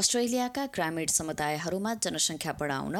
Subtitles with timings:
[0.00, 2.94] अस्ट्रेलियाका ग्रामीण समुदायहरूमा जनसङ्ख्या बढाउन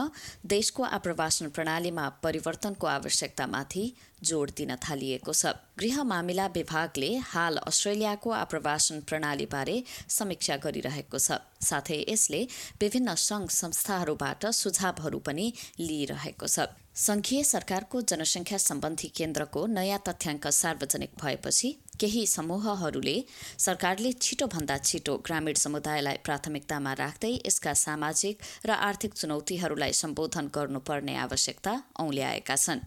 [0.52, 3.84] देशको आप्रवासन प्रणालीमा परिवर्तनको आवश्यकतामाथि
[4.22, 9.76] जोड दिन थालिएको छ। गृह मामिला विभागले हाल अस्ट्रेलियाको आप्रवासन प्रणालीबारे
[10.18, 12.40] समीक्षा गरिरहेको छ। साथै यसले
[12.82, 15.46] विभिन्न संघ संस्थाहरूबाट सुझावहरू पनि
[15.80, 16.68] लिइरहेको छ।
[17.00, 21.68] संघीय सरकारको जनसङ्ख्या सम्बन्धी केन्द्रको नयाँ तथ्याङ्क सार्वजनिक भएपछि
[22.00, 23.16] केही समूहहरूले
[23.64, 28.36] सरकारले छिटोभन्दा छिटो ग्रामीण समुदायलाई प्राथमिकतामा राख्दै यसका सामाजिक
[28.66, 32.80] र आर्थिक चुनौतीहरूलाई सम्बोधन गर्नुपर्ने आवश्यकता औल्याएका छन्।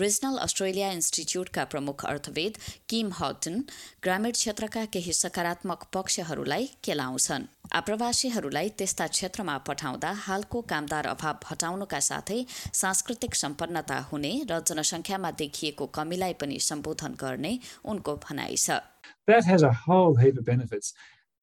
[0.00, 2.58] रिजनल अस्ट्रेलिया इन्स्टिच्युटका प्रमुख अर्थवेद
[2.88, 3.62] किम हटन
[4.04, 12.38] ग्रामीण क्षेत्रका केही सकारात्मक पक्षहरूलाई केलाउँछन्। आप्रवासीहरूलाई त्यस्ता क्षेत्रमा पठाउँदा हालको कामदार अभाव हटाउनुका साथै
[12.72, 17.52] सांस्कृतिक सम्पन्नता हुने र जनसङ्ख्यामा देखिएको कमीलाई पनि सम्बोधन गर्ने
[17.84, 18.80] उनको भनाइ छ।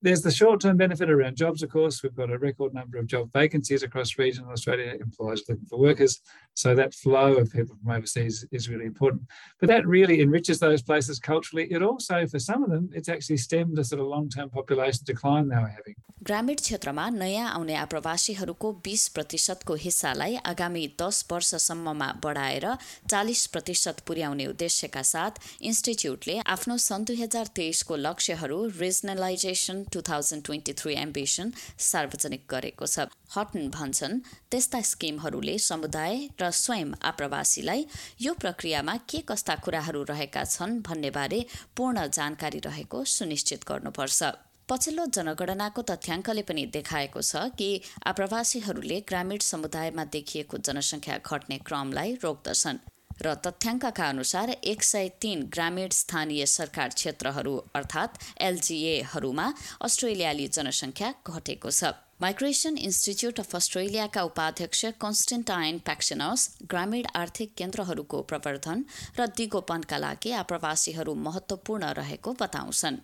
[0.02, 0.60] That has a whole heap of benefits.
[0.60, 2.02] There's the short term benefit around jobs, of course.
[2.02, 6.20] We've got a record number of job vacancies across regional Australia, employers looking for workers.
[6.54, 9.22] So that flow of people from overseas is really important.
[9.60, 11.70] But that really enriches those places culturally.
[11.70, 15.02] It also, for some of them, it's actually stemmed a sort of long term population
[15.04, 15.94] decline they were having.
[16.20, 22.66] ग्रामीण क्षेत्रमा नयाँ आउने आप्रवासीहरूको बीस प्रतिशतको हिस्सालाई आगामी दस वर्षसम्ममा बढाएर
[23.10, 25.30] चालिस प्रतिशत पुर्याउने उद्देश्यका साथ
[25.62, 31.51] इन्स्टिच्युटले आफ्नो सन् दुई हजार तेइसको लक्ष्यहरू रिजनलाइजेसन two thousand twenty three ambition
[31.89, 34.19] सार्वजनिक गरेको छ। हटन भन्छन्
[34.51, 37.85] त्यस्ता स्किमहरूले समुदाय र स्वयं आप्रवासीलाई
[38.21, 41.45] यो प्रक्रियामा के कस्ता कुराहरू रहेका छन् भन्नेबारे
[41.77, 44.33] पूर्ण जानकारी रहेको सुनिश्चित गर्नुपर्छ।
[44.69, 47.69] पछिल्लो जनगणनाको तथ्याङ्कले पनि देखाएको छ कि
[48.11, 55.89] आप्रवासीहरूले ग्रामीण समुदायमा देखिएको जनसङ्ख्या घट्ने क्रमलाई रोक्दछन्। र तथ्याङ्कका अनुसार एक सय तीन ग्रामीण
[55.89, 59.47] स्थानीय सरकार क्षेत्रहरू अर्थात् एलजिएहरूमा
[59.81, 68.83] अस्ट्रेलियाली जनसङ्ख्या घटेको छ। माइग्रेसन इन्स्टिच्युट अफ अस्ट्रेलियाका उपाध्यक्ष कन्स्टेन्टाइन प्याक्सिनस ग्रामीण आर्थिक केन्द्रहरूको प्रवर्धन
[69.19, 73.01] र दिगोपनका लागि आप्रवासीहरू महत्वपूर्ण रहेको बताउँछन्।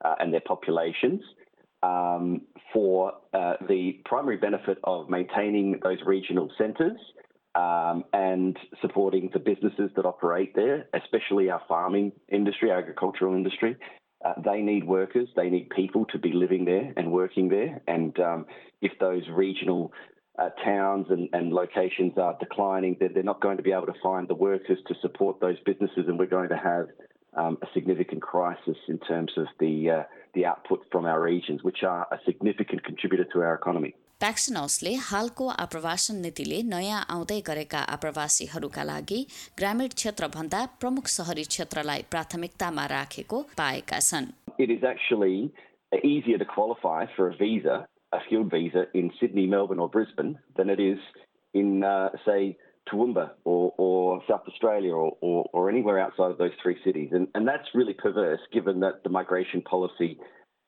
[0.00, 0.40] Uh, and their
[1.82, 6.98] um, for uh, the primary benefit of maintaining those regional centres
[7.54, 13.76] um, and supporting the businesses that operate there, especially our farming industry, agricultural industry.
[14.24, 17.80] Uh, they need workers, they need people to be living there and working there.
[17.86, 18.46] And um,
[18.82, 19.92] if those regional
[20.38, 23.94] uh, towns and, and, locations are declining, they're, they're, not going to be able to
[24.02, 26.86] find the workers to support those businesses, and we're going to have
[27.37, 31.83] um, a significant crisis in terms of the uh, the output from our regions, which
[31.83, 33.93] are a significant contributor to our economy.
[34.23, 39.19] प्याक्सिनोसले हालको आप्रवासन नीतिले नयाँ आउँदै गरेका आप्रवासीहरूका लागि
[39.59, 45.51] ग्रामीण क्षेत्रभन्दा प्रमुख सहरी क्षेत्रलाई प्राथमिकतामा राखेको पाएका छन् It is actually
[46.03, 50.69] easier to qualify for a visa, a skilled visa in Sydney, Melbourne or Brisbane than
[50.69, 50.99] it is
[51.53, 52.55] in, uh, say,
[52.90, 57.10] Toowoomba or, or South Australia or, or, or, anywhere outside of those three cities.
[57.12, 60.18] And, and that's really perverse given that the migration policy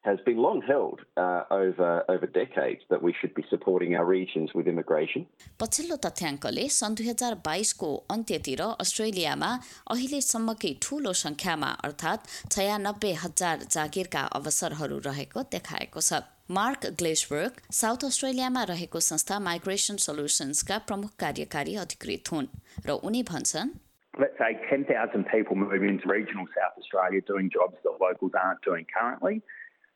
[0.05, 4.53] has been long held uh, over, over decades that we should be supporting our regions
[4.53, 5.25] with immigration.
[5.61, 9.51] पछिल्लो तथ्याङ्कले सन् दुई हजार बाइसको अन्त्यतिर अस्ट्रेलियामा
[9.95, 16.21] अहिलेसम्मकै ठूलो सङ्ख्यामा अर्थात् छयानब्बे हजार जागिरका अवसरहरू रहेको देखाएको छ
[16.59, 22.53] मार्क ग्लेसबर्ग साउथ अस्ट्रेलियामा रहेको संस्था माइग्रेसन सोल्युसन्सका प्रमुख कार्यकारी अधिकृत हुन्
[22.89, 23.73] र उनी भन्छन्
[24.13, 28.85] Let's say 10,000 people move into regional South Australia doing jobs that locals aren't doing
[28.91, 29.41] currently.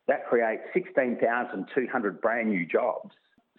[0.07, 3.12] That creates 16,200 brand new jobs.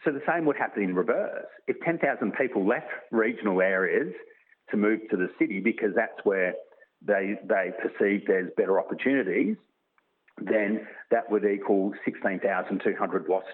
[0.04, 1.46] So the same would happen in reverse.
[1.68, 4.12] If 10,000 people left regional areas
[4.70, 6.54] to move to the city because that's where
[7.06, 9.56] they, they perceive there's better opportunities,
[10.38, 13.46] then that would equal 16,200 lost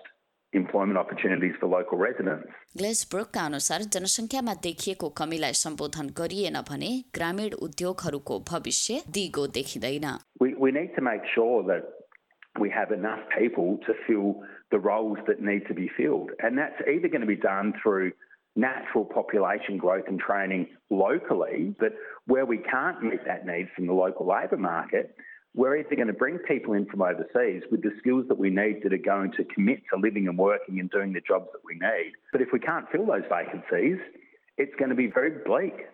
[0.52, 2.48] employment opportunities for local residents.
[2.76, 10.06] ग्लेसब्रुकका अनुसार जनसङ्ख्यामा देखिएको कमीलाई सम्बोधन गरिएन भने ग्रामीण उद्योगहरूको भविष्य दिगो देखिँदैन
[10.40, 11.82] We, we need to make sure that
[12.59, 16.31] we have enough people to fill the roles that need to be filled.
[16.39, 18.11] And that's either going to be done through
[18.55, 21.93] natural population growth and training locally, but
[22.27, 25.15] where we can't meet that need from the local labour market,
[25.53, 28.81] we're either going to bring people in from overseas with the skills that we need
[28.83, 31.73] that are going to commit to living and working and doing the jobs that we
[31.73, 32.13] need.
[32.31, 33.97] But if we can't fill those vacancies,
[34.57, 35.87] it's going to be very bleak.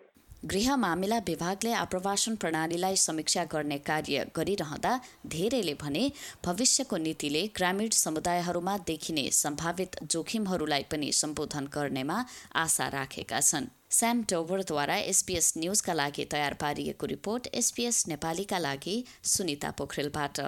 [0.44, 4.92] गृह मामिला विभागले आप्रवासन प्रणालीलाई समीक्षा गर्ने कार्य गरिरहँदा
[5.26, 6.10] धेरैले भने
[6.44, 12.24] भविष्यको नीतिले ग्रामीण समुदायहरूमा देखिने सम्भावित जोखिमहरूलाई पनि सम्बोधन गर्नेमा
[12.54, 19.70] आशा राखेका छन्। स्याम टोभरद्वारा एसपीएस न्युजका लागि तयार पारिएको रिपोर्ट एसपीएस नेपालीका लागि सुनिता
[19.70, 20.40] पोखरेलबाट।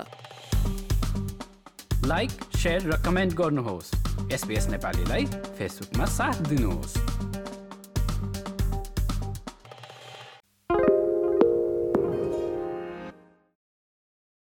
[2.06, 2.30] लाइक
[2.86, 3.90] र कमेन्ट गर्नुहोस्।
[4.70, 5.26] नेपालीलाई
[5.58, 7.19] फेसबुकमा साथ दिनुहोस्।